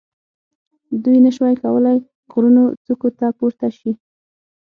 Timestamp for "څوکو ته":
2.85-3.27